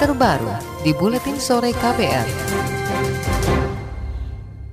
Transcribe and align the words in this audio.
terbaru 0.00 0.48
di 0.80 0.96
Buletin 0.96 1.36
Sore 1.36 1.76
KPR. 1.76 2.24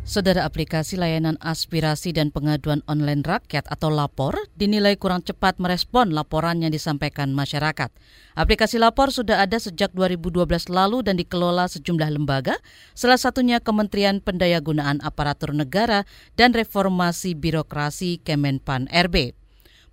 Saudara 0.07 0.47
aplikasi 0.47 0.95
layanan 0.95 1.35
aspirasi 1.43 2.15
dan 2.15 2.31
pengaduan 2.31 2.79
online 2.87 3.27
rakyat 3.27 3.67
atau 3.67 3.91
lapor 3.91 4.39
dinilai 4.55 4.95
kurang 4.95 5.19
cepat 5.27 5.59
merespon 5.59 6.15
laporan 6.15 6.63
yang 6.63 6.71
disampaikan 6.71 7.35
masyarakat. 7.35 7.91
Aplikasi 8.39 8.79
lapor 8.79 9.11
sudah 9.11 9.43
ada 9.43 9.59
sejak 9.59 9.91
2012 9.91 10.47
lalu 10.71 11.03
dan 11.03 11.19
dikelola 11.19 11.67
sejumlah 11.67 12.07
lembaga, 12.07 12.55
salah 12.95 13.19
satunya 13.19 13.59
Kementerian 13.59 14.23
Pendayagunaan 14.23 15.03
Aparatur 15.03 15.51
Negara 15.51 16.07
dan 16.39 16.55
Reformasi 16.55 17.35
Birokrasi 17.35 18.23
Kemenpan 18.23 18.87
RB. 18.87 19.35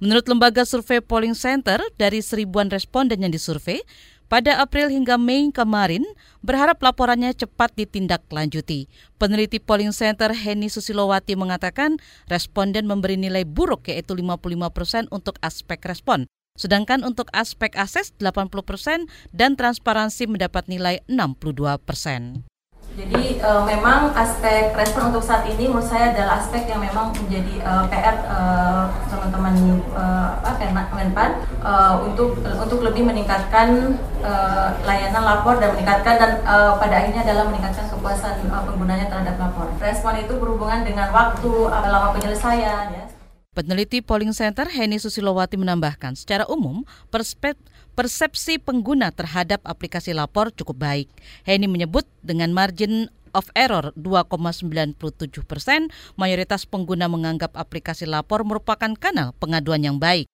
Menurut 0.02 0.26
lembaga 0.26 0.66
survei 0.66 0.98
Polling 0.98 1.38
Center, 1.38 1.78
dari 1.94 2.18
seribuan 2.18 2.66
responden 2.66 3.22
yang 3.22 3.30
disurvei, 3.30 3.86
pada 4.34 4.58
April 4.58 4.90
hingga 4.90 5.14
Mei 5.14 5.46
kemarin, 5.54 6.02
berharap 6.42 6.82
laporannya 6.82 7.30
cepat 7.38 7.70
ditindaklanjuti. 7.78 8.90
Peneliti 9.14 9.62
Polling 9.62 9.94
Center 9.94 10.34
Heni 10.34 10.66
Susilowati 10.66 11.38
mengatakan 11.38 12.02
responden 12.26 12.90
memberi 12.90 13.14
nilai 13.14 13.46
buruk 13.46 13.86
yaitu 13.86 14.18
55 14.18 14.74
persen 14.74 15.06
untuk 15.14 15.38
aspek 15.38 15.78
respon. 15.86 16.26
Sedangkan 16.58 17.06
untuk 17.06 17.30
aspek 17.30 17.78
akses 17.78 18.10
80 18.18 18.50
persen 18.66 19.06
dan 19.30 19.54
transparansi 19.54 20.26
mendapat 20.26 20.66
nilai 20.66 20.98
62 21.06 21.78
persen. 21.86 22.42
Jadi 22.94 23.42
uh, 23.42 23.66
memang 23.66 24.14
aspek 24.14 24.70
respon 24.70 25.10
untuk 25.10 25.26
saat 25.26 25.42
ini 25.50 25.66
menurut 25.66 25.82
saya 25.82 26.14
adalah 26.14 26.38
aspek 26.38 26.70
yang 26.70 26.78
memang 26.78 27.10
menjadi 27.10 27.58
uh, 27.66 27.82
PR 27.90 28.22
uh, 28.30 28.86
teman-teman 29.10 29.82
uh, 29.98 30.14
Menpan 31.04 31.36
uh, 31.60 32.00
untuk 32.00 32.38
untuk 32.40 32.80
lebih 32.80 33.04
meningkatkan 33.04 33.98
uh, 34.24 34.72
layanan 34.88 35.22
lapor 35.22 35.60
dan 35.60 35.76
meningkatkan 35.76 36.16
dan 36.16 36.32
uh, 36.46 36.78
pada 36.80 37.02
akhirnya 37.02 37.26
adalah 37.26 37.44
meningkatkan 37.50 37.86
kepuasan 37.92 38.48
uh, 38.48 38.62
penggunanya 38.64 39.06
terhadap 39.12 39.36
lapor. 39.36 39.68
Respon 39.82 40.16
itu 40.16 40.38
berhubungan 40.40 40.86
dengan 40.86 41.12
waktu 41.12 41.50
uh, 41.50 41.86
lama 41.90 42.16
penyelesaian 42.16 42.94
ya. 42.94 43.13
Peneliti 43.54 44.02
Polling 44.02 44.34
Center 44.34 44.66
Heni 44.66 44.98
Susilowati 44.98 45.54
menambahkan, 45.54 46.18
secara 46.18 46.42
umum 46.50 46.82
persepsi 47.94 48.58
pengguna 48.58 49.14
terhadap 49.14 49.62
aplikasi 49.62 50.10
lapor 50.10 50.50
cukup 50.50 50.82
baik. 50.82 51.06
Heni 51.46 51.70
menyebut 51.70 52.02
dengan 52.26 52.50
margin 52.50 53.06
of 53.30 53.46
error 53.54 53.94
2,97 53.94 54.98
persen, 55.46 55.86
mayoritas 56.18 56.66
pengguna 56.66 57.06
menganggap 57.06 57.54
aplikasi 57.54 58.10
lapor 58.10 58.42
merupakan 58.42 58.90
kanal 58.98 59.30
pengaduan 59.38 59.86
yang 59.86 60.02
baik. 60.02 60.26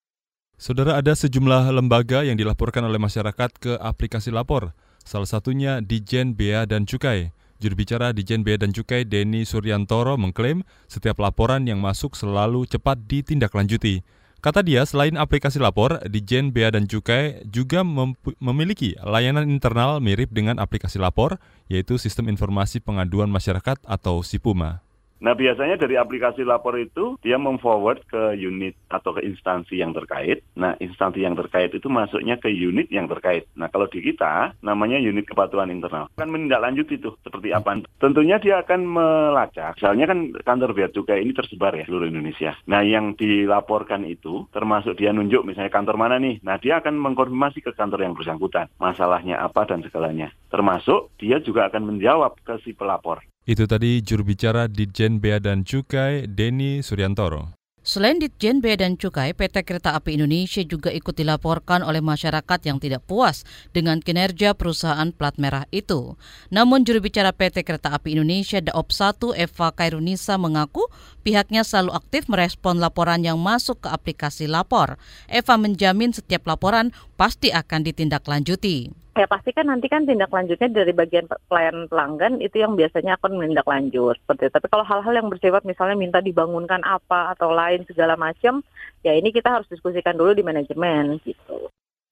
Saudara 0.56 0.96
ada 0.96 1.12
sejumlah 1.12 1.76
lembaga 1.76 2.24
yang 2.24 2.40
dilaporkan 2.40 2.88
oleh 2.88 2.96
masyarakat 2.96 3.50
ke 3.60 3.76
aplikasi 3.84 4.32
lapor, 4.32 4.72
salah 5.04 5.28
satunya 5.28 5.84
Dijen 5.84 6.32
Bea 6.32 6.64
dan 6.64 6.88
Cukai. 6.88 7.36
Juru 7.60 7.76
bicara 7.76 8.16
Dijen 8.16 8.40
Bea 8.40 8.56
dan 8.56 8.72
Cukai 8.72 9.04
Denny 9.04 9.44
Suryantoro 9.44 10.16
mengklaim 10.16 10.64
setiap 10.88 11.20
laporan 11.20 11.68
yang 11.68 11.76
masuk 11.76 12.16
selalu 12.16 12.64
cepat 12.64 13.04
ditindaklanjuti. 13.04 14.00
Kata 14.40 14.64
dia, 14.64 14.80
selain 14.88 15.20
aplikasi 15.20 15.60
lapor, 15.60 16.00
Dijen 16.08 16.56
Bea 16.56 16.72
dan 16.72 16.88
Cukai 16.88 17.44
juga 17.44 17.84
mem 17.84 18.16
memiliki 18.40 18.96
layanan 19.04 19.44
internal 19.52 20.00
mirip 20.00 20.32
dengan 20.32 20.56
aplikasi 20.56 20.96
lapor, 20.96 21.36
yaitu 21.68 22.00
Sistem 22.00 22.32
Informasi 22.32 22.80
Pengaduan 22.80 23.28
Masyarakat 23.28 23.76
atau 23.84 24.24
SIPUMA. 24.24 24.80
Nah 25.20 25.36
biasanya 25.36 25.76
dari 25.76 26.00
aplikasi 26.00 26.42
lapor 26.48 26.80
itu 26.80 27.20
dia 27.20 27.36
memforward 27.36 28.08
ke 28.08 28.40
unit 28.40 28.72
atau 28.88 29.12
ke 29.12 29.20
instansi 29.20 29.76
yang 29.76 29.92
terkait. 29.92 30.40
Nah 30.56 30.74
instansi 30.80 31.20
yang 31.20 31.36
terkait 31.36 31.76
itu 31.76 31.86
masuknya 31.92 32.40
ke 32.40 32.48
unit 32.48 32.88
yang 32.88 33.06
terkait. 33.06 33.44
Nah 33.54 33.68
kalau 33.68 33.86
di 33.86 34.00
kita 34.00 34.56
namanya 34.64 34.96
unit 34.96 35.28
kepatuhan 35.28 35.68
internal. 35.68 36.08
Kan 36.16 36.32
menindaklanjuti 36.32 36.96
itu 36.96 37.12
seperti 37.20 37.52
apa. 37.52 37.84
Tentunya 38.00 38.40
dia 38.40 38.64
akan 38.64 38.80
melacak. 38.88 39.76
Misalnya 39.76 40.08
kan 40.08 40.18
kantor 40.42 40.72
bea 40.72 40.88
cukai 40.88 41.20
ini 41.20 41.36
tersebar 41.36 41.76
ya 41.76 41.84
seluruh 41.84 42.08
Indonesia. 42.08 42.56
Nah 42.64 42.80
yang 42.80 43.14
dilaporkan 43.14 44.08
itu 44.08 44.48
termasuk 44.50 44.96
dia 44.96 45.12
nunjuk 45.12 45.44
misalnya 45.44 45.70
kantor 45.70 46.00
mana 46.00 46.16
nih. 46.16 46.40
Nah 46.40 46.56
dia 46.56 46.80
akan 46.80 46.96
mengkonfirmasi 46.96 47.60
ke 47.60 47.76
kantor 47.76 48.08
yang 48.08 48.16
bersangkutan. 48.16 48.72
Masalahnya 48.80 49.38
apa 49.38 49.68
dan 49.68 49.84
segalanya. 49.84 50.32
Termasuk 50.48 51.12
dia 51.20 51.38
juga 51.44 51.68
akan 51.68 51.94
menjawab 51.94 52.40
ke 52.40 52.56
si 52.64 52.72
pelapor. 52.72 53.20
Itu 53.50 53.66
tadi 53.66 53.98
juru 53.98 54.30
bicara 54.30 54.70
Ditjen 54.70 55.18
Bea 55.18 55.42
dan 55.42 55.66
Cukai, 55.66 56.30
Denny 56.30 56.86
Suryantoro. 56.86 57.50
Selain 57.82 58.14
Ditjen 58.22 58.62
Bea 58.62 58.78
dan 58.78 58.94
Cukai, 58.94 59.34
PT 59.34 59.66
Kereta 59.66 59.98
Api 59.98 60.14
Indonesia 60.14 60.62
juga 60.62 60.94
ikut 60.94 61.18
dilaporkan 61.18 61.82
oleh 61.82 61.98
masyarakat 61.98 62.60
yang 62.62 62.78
tidak 62.78 63.02
puas 63.10 63.42
dengan 63.74 63.98
kinerja 63.98 64.54
perusahaan 64.54 65.10
plat 65.10 65.34
merah 65.34 65.66
itu. 65.74 66.14
Namun 66.54 66.86
juru 66.86 67.02
bicara 67.02 67.34
PT 67.34 67.66
Kereta 67.66 67.90
Api 67.90 68.14
Indonesia 68.14 68.62
Daop 68.62 68.94
1 68.94 69.18
Eva 69.34 69.74
Kairunisa 69.74 70.38
mengaku 70.38 70.86
pihaknya 71.26 71.66
selalu 71.66 71.98
aktif 71.98 72.30
merespon 72.30 72.78
laporan 72.78 73.26
yang 73.26 73.42
masuk 73.42 73.82
ke 73.82 73.90
aplikasi 73.90 74.46
lapor. 74.46 74.94
Eva 75.26 75.58
menjamin 75.58 76.14
setiap 76.14 76.46
laporan 76.46 76.94
pasti 77.18 77.50
akan 77.50 77.82
ditindaklanjuti 77.82 78.94
ya 79.20 79.28
pasti 79.28 79.52
kan 79.52 79.68
nanti 79.68 79.92
kan 79.92 80.08
tindak 80.08 80.32
lanjutnya 80.32 80.72
dari 80.72 80.96
bagian 80.96 81.28
pelayan 81.44 81.84
pelanggan 81.92 82.40
itu 82.40 82.56
yang 82.56 82.72
biasanya 82.72 83.20
akan 83.20 83.36
menindaklanjut 83.36 84.16
seperti 84.24 84.48
itu. 84.48 84.54
Tapi 84.56 84.68
kalau 84.72 84.84
hal-hal 84.88 85.12
yang 85.12 85.28
bersifat 85.28 85.62
misalnya 85.68 86.00
minta 86.00 86.24
dibangunkan 86.24 86.80
apa 86.80 87.36
atau 87.36 87.52
lain 87.52 87.84
segala 87.84 88.16
macam, 88.16 88.64
ya 89.04 89.12
ini 89.12 89.28
kita 89.28 89.52
harus 89.52 89.68
diskusikan 89.68 90.16
dulu 90.16 90.32
di 90.32 90.40
manajemen 90.40 91.20
gitu. 91.20 91.68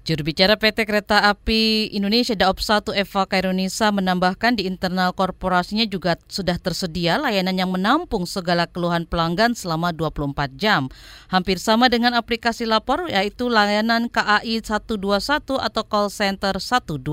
Juru 0.08 0.24
bicara 0.24 0.56
PT 0.56 0.88
Kereta 0.88 1.20
Api 1.28 1.92
Indonesia 1.92 2.32
Daop 2.32 2.64
1 2.64 2.96
Eva 2.96 3.28
Kairunisa 3.28 3.92
menambahkan 3.92 4.56
di 4.56 4.64
internal 4.64 5.12
korporasinya 5.12 5.84
juga 5.84 6.16
sudah 6.32 6.56
tersedia 6.56 7.20
layanan 7.20 7.52
yang 7.60 7.68
menampung 7.68 8.24
segala 8.24 8.64
keluhan 8.64 9.04
pelanggan 9.04 9.52
selama 9.52 9.92
24 9.92 10.56
jam. 10.56 10.88
Hampir 11.28 11.60
sama 11.60 11.92
dengan 11.92 12.16
aplikasi 12.16 12.64
lapor 12.64 13.04
yaitu 13.12 13.52
layanan 13.52 14.08
KAI 14.08 14.64
121 14.64 14.96
atau 15.60 15.82
call 15.84 16.08
center 16.08 16.56
121. 16.56 17.04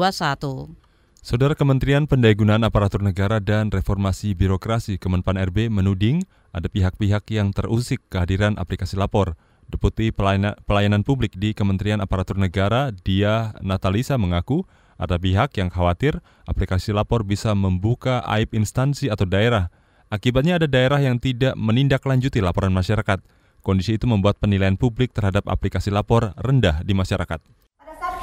Saudara 1.19 1.52
Kementerian 1.52 2.07
Pendayagunaan 2.07 2.63
Aparatur 2.63 3.03
Negara 3.03 3.44
dan 3.44 3.75
Reformasi 3.75 4.40
Birokrasi 4.40 4.96
Kemenpan 4.96 5.35
RB 5.52 5.67
menuding 5.67 6.23
ada 6.56 6.72
pihak-pihak 6.72 7.28
yang 7.28 7.52
terusik 7.52 8.00
kehadiran 8.07 8.56
aplikasi 8.56 8.96
lapor. 8.96 9.35
Deputi 9.66 10.14
Pelayanan, 10.14 11.02
Publik 11.02 11.34
di 11.36 11.52
Kementerian 11.58 12.00
Aparatur 12.00 12.38
Negara, 12.38 12.94
Dia 12.94 13.56
Natalisa 13.59 14.16
mengaku 14.16 14.64
ada 14.96 15.20
pihak 15.20 15.58
yang 15.59 15.68
khawatir 15.68 16.24
aplikasi 16.48 16.96
lapor 16.96 17.28
bisa 17.28 17.52
membuka 17.58 18.24
aib 18.31 18.53
instansi 18.56 19.12
atau 19.12 19.28
daerah. 19.28 19.74
Akibatnya 20.08 20.62
ada 20.62 20.70
daerah 20.70 21.02
yang 21.02 21.18
tidak 21.18 21.58
menindaklanjuti 21.58 22.40
laporan 22.40 22.72
masyarakat. 22.72 23.20
Kondisi 23.66 23.98
itu 23.98 24.06
membuat 24.06 24.38
penilaian 24.38 24.78
publik 24.78 25.12
terhadap 25.12 25.50
aplikasi 25.50 25.90
lapor 25.90 26.38
rendah 26.38 26.86
di 26.86 26.94
masyarakat 26.94 27.55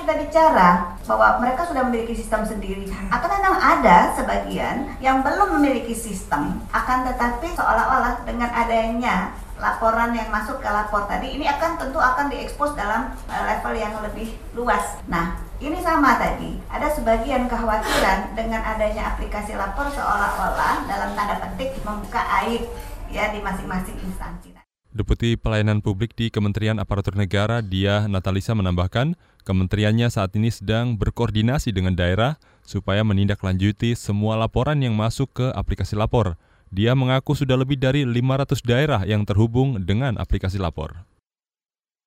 kita 0.03 0.19
bicara 0.19 0.99
bahwa 1.07 1.39
mereka 1.39 1.63
sudah 1.65 1.87
memiliki 1.87 2.19
sistem 2.19 2.43
sendiri, 2.43 2.91
atau 3.09 3.27
memang 3.31 3.55
ada 3.55 4.11
sebagian 4.19 4.99
yang 4.99 5.23
belum 5.23 5.59
memiliki 5.59 5.95
sistem, 5.95 6.59
akan 6.75 7.07
tetapi 7.07 7.55
seolah-olah 7.55 8.27
dengan 8.27 8.51
adanya 8.51 9.31
laporan 9.63 10.11
yang 10.11 10.27
masuk 10.35 10.59
ke 10.59 10.67
lapor 10.67 11.07
tadi 11.07 11.39
ini 11.39 11.47
akan 11.47 11.79
tentu 11.79 12.03
akan 12.03 12.27
diekspos 12.35 12.75
dalam 12.75 13.15
uh, 13.31 13.43
level 13.47 13.79
yang 13.79 13.95
lebih 14.03 14.35
luas. 14.59 14.99
Nah, 15.07 15.39
ini 15.63 15.79
sama 15.79 16.19
tadi. 16.19 16.59
Ada 16.67 16.99
sebagian 16.99 17.47
kekhawatiran 17.47 18.35
dengan 18.35 18.59
adanya 18.67 19.15
aplikasi 19.15 19.55
lapor 19.55 19.87
seolah-olah 19.87 20.83
dalam 20.91 21.15
tanda 21.15 21.39
petik 21.39 21.79
membuka 21.87 22.27
aib 22.43 22.67
ya 23.07 23.31
di 23.31 23.39
masing-masing 23.39 24.03
instansi. 24.03 24.51
Deputi 24.93 25.41
Pelayanan 25.41 25.81
Publik 25.81 26.13
di 26.13 26.29
Kementerian 26.29 26.77
Aparatur 26.77 27.17
Negara 27.17 27.65
Dia 27.65 28.05
Natalisa 28.05 28.53
menambahkan, 28.53 29.17
kementeriannya 29.41 30.13
saat 30.13 30.37
ini 30.37 30.53
sedang 30.53 31.01
berkoordinasi 31.01 31.73
dengan 31.73 31.97
daerah 31.97 32.37
supaya 32.61 33.01
menindaklanjuti 33.01 33.97
semua 33.97 34.37
laporan 34.37 34.77
yang 34.85 34.93
masuk 34.93 35.33
ke 35.33 35.47
aplikasi 35.57 35.97
lapor. 35.97 36.37
Dia 36.69 36.93
mengaku 36.93 37.33
sudah 37.33 37.57
lebih 37.57 37.81
dari 37.81 38.05
500 38.05 38.61
daerah 38.61 39.01
yang 39.09 39.25
terhubung 39.25 39.81
dengan 39.81 40.21
aplikasi 40.21 40.61
lapor. 40.61 41.09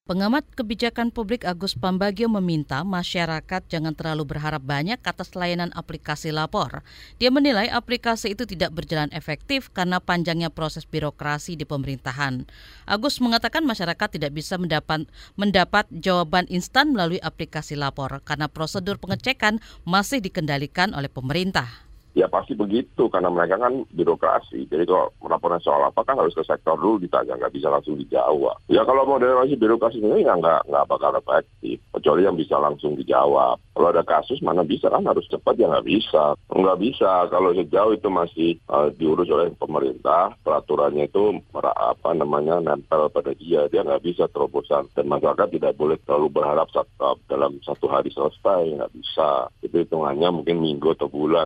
Pengamat 0.05 0.45
kebijakan 0.53 1.09
publik 1.09 1.49
Agus 1.49 1.73
Pambagio 1.73 2.29
meminta 2.29 2.85
masyarakat 2.85 3.65
jangan 3.65 3.97
terlalu 3.97 4.37
berharap 4.37 4.61
banyak 4.61 5.01
atas 5.01 5.33
layanan 5.33 5.73
aplikasi 5.73 6.29
lapor. 6.29 6.85
Dia 7.17 7.33
menilai 7.33 7.73
aplikasi 7.73 8.37
itu 8.37 8.45
tidak 8.45 8.69
berjalan 8.77 9.09
efektif 9.09 9.73
karena 9.73 9.97
panjangnya 9.97 10.53
proses 10.53 10.85
birokrasi 10.85 11.57
di 11.57 11.65
pemerintahan. 11.65 12.45
Agus 12.85 13.17
mengatakan 13.17 13.65
masyarakat 13.65 14.21
tidak 14.21 14.29
bisa 14.37 14.61
mendapat, 14.61 15.09
mendapat 15.41 15.89
jawaban 15.89 16.45
instan 16.53 16.93
melalui 16.93 17.17
aplikasi 17.25 17.73
lapor 17.73 18.21
karena 18.29 18.45
prosedur 18.45 19.01
pengecekan 19.01 19.57
masih 19.89 20.21
dikendalikan 20.21 20.93
oleh 20.93 21.09
pemerintah. 21.09 21.65
Ya 22.15 22.31
pasti 22.31 22.55
begitu 22.55 23.11
karena 23.11 23.27
mereka 23.27 23.59
kan 23.59 23.83
birokrasi. 23.91 24.71
Jadi 24.71 24.87
kalau 24.87 25.11
laporan 25.27 25.59
soal 25.59 25.83
apa 25.83 25.99
kan 26.07 26.15
harus 26.15 26.31
ke 26.31 26.47
sektor 26.47 26.79
dulu 26.79 26.95
ditanya, 27.03 27.35
nggak 27.35 27.51
bisa 27.51 27.67
langsung 27.67 27.99
dijawab. 27.99 28.55
Ya 28.71 28.87
kalau 28.87 29.03
model 29.03 29.43
masih 29.43 29.59
birokrasi 29.59 29.99
ini 29.99 30.23
ya 30.23 30.31
nggak 30.39 30.71
nggak 30.71 30.87
bakal 30.87 31.11
efektif. 31.19 31.83
Kecuali 31.91 32.23
yang 32.23 32.39
bisa 32.39 32.55
langsung 32.55 32.95
dijawab. 32.95 33.59
Kalau 33.75 33.91
ada 33.91 34.07
kasus 34.07 34.39
mana 34.39 34.63
bisa 34.63 34.87
kan 34.87 35.03
harus 35.03 35.27
cepat 35.27 35.59
ya 35.59 35.67
nggak 35.67 35.87
bisa. 35.91 36.39
Nggak 36.47 36.79
bisa 36.79 37.11
kalau 37.27 37.51
sejauh 37.51 37.91
itu 37.91 38.07
masih 38.07 38.49
uh, 38.71 38.87
diurus 38.95 39.27
oleh 39.27 39.51
pemerintah, 39.59 40.31
peraturannya 40.39 41.11
itu 41.11 41.43
apa 41.51 42.15
namanya 42.15 42.63
nempel 42.63 43.11
pada 43.11 43.35
dia, 43.35 43.67
dia 43.67 43.83
nggak 43.83 44.07
bisa 44.07 44.31
terobosan. 44.31 44.87
Dan 44.95 45.11
masyarakat 45.11 45.51
tidak 45.51 45.75
boleh 45.75 45.99
terlalu 46.07 46.31
berharap 46.31 46.71
uh, 46.79 47.19
dalam 47.27 47.59
satu 47.67 47.91
hari 47.91 48.07
selesai, 48.07 48.79
nggak 48.79 48.93
bisa. 48.95 49.51
Itu 49.59 49.83
hitungannya 49.83 50.31
mungkin 50.31 50.63
minggu 50.63 50.95
atau 50.95 51.11
bulan. 51.11 51.43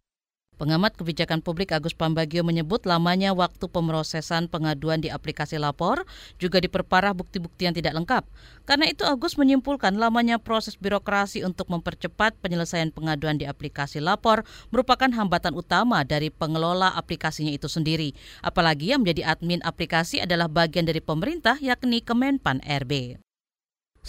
Pengamat 0.60 1.00
kebijakan 1.00 1.40
publik 1.40 1.72
Agus 1.72 1.96
Pambagio 1.96 2.44
menyebut 2.44 2.84
lamanya 2.84 3.32
waktu 3.32 3.64
pemrosesan 3.72 4.52
pengaduan 4.52 5.00
di 5.00 5.08
aplikasi 5.08 5.56
lapor 5.56 6.04
juga 6.36 6.60
diperparah 6.60 7.16
bukti-bukti 7.16 7.64
yang 7.64 7.72
tidak 7.72 7.96
lengkap. 7.96 8.28
Karena 8.68 8.92
itu 8.92 9.08
Agus 9.08 9.40
menyimpulkan 9.40 9.96
lamanya 9.96 10.36
proses 10.36 10.76
birokrasi 10.76 11.48
untuk 11.48 11.72
mempercepat 11.72 12.36
penyelesaian 12.44 12.92
pengaduan 12.92 13.40
di 13.40 13.48
aplikasi 13.48 14.04
lapor 14.04 14.44
merupakan 14.68 15.08
hambatan 15.08 15.56
utama 15.56 16.04
dari 16.04 16.28
pengelola 16.28 16.92
aplikasinya 16.92 17.56
itu 17.56 17.72
sendiri. 17.72 18.12
Apalagi 18.44 18.92
yang 18.92 19.08
menjadi 19.08 19.32
admin 19.32 19.64
aplikasi 19.64 20.20
adalah 20.20 20.52
bagian 20.52 20.84
dari 20.84 21.00
pemerintah 21.00 21.56
yakni 21.64 22.04
Kemenpan 22.04 22.60
RB. 22.68 23.29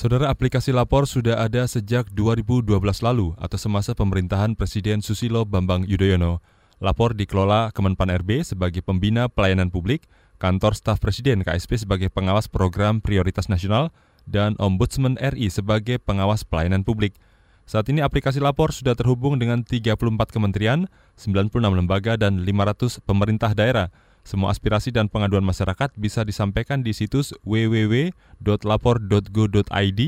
Saudara 0.01 0.33
aplikasi 0.33 0.73
lapor 0.73 1.05
sudah 1.05 1.45
ada 1.45 1.69
sejak 1.69 2.09
2012 2.17 2.73
lalu 3.05 3.37
atau 3.37 3.61
semasa 3.61 3.93
pemerintahan 3.93 4.57
Presiden 4.57 5.05
Susilo 5.05 5.45
Bambang 5.45 5.85
Yudhoyono. 5.85 6.41
Lapor 6.81 7.13
dikelola 7.13 7.69
Kemenpan 7.77 8.09
RB 8.25 8.41
sebagai 8.41 8.81
pembina 8.81 9.29
pelayanan 9.29 9.69
publik, 9.69 10.09
kantor 10.41 10.73
staf 10.73 11.05
Presiden 11.05 11.45
KSP 11.45 11.85
sebagai 11.85 12.09
pengawas 12.09 12.49
program 12.49 13.05
prioritas 13.05 13.53
nasional, 13.53 13.93
dan 14.25 14.57
Ombudsman 14.57 15.21
RI 15.21 15.53
sebagai 15.53 16.01
pengawas 16.01 16.49
pelayanan 16.49 16.81
publik. 16.81 17.21
Saat 17.69 17.93
ini 17.93 18.01
aplikasi 18.01 18.41
lapor 18.41 18.73
sudah 18.73 18.97
terhubung 18.97 19.37
dengan 19.37 19.61
34 19.69 20.01
kementerian, 20.33 20.89
96 21.21 21.61
lembaga, 21.61 22.17
dan 22.17 22.41
500 22.41 23.05
pemerintah 23.05 23.53
daerah– 23.53 23.93
semua 24.23 24.53
aspirasi 24.53 24.93
dan 24.93 25.09
pengaduan 25.09 25.45
masyarakat 25.45 25.91
bisa 25.97 26.23
disampaikan 26.23 26.85
di 26.85 26.93
situs 26.93 27.33
www.lapor.go.id 27.43 30.01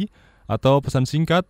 atau 0.51 0.83
pesan 0.85 1.07
singkat 1.09 1.47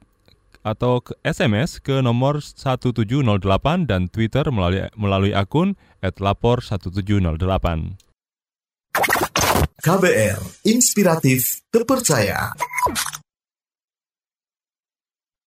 atau 0.63 1.03
ke 1.03 1.19
SMS 1.27 1.83
ke 1.83 1.99
nomor 2.01 2.39
1708 2.39 3.91
dan 3.91 4.07
Twitter 4.07 4.47
melalui, 4.55 4.87
melalui 4.95 5.35
akun 5.35 5.75
@lapor1708. 6.03 7.99
KBR 9.83 10.39
Inspiratif 10.63 11.67
Terpercaya. 11.75 12.55